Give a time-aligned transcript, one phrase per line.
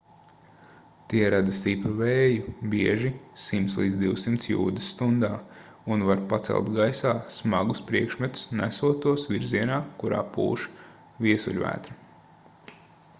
[1.11, 3.11] tie rada stipru vēju bieži
[3.49, 5.31] 100-200 jūdzes stundā
[5.97, 10.69] un var pacelt gaisā smagus priekšmetus nesot tos virzienā kurā pūš
[11.29, 12.03] viesuļvētra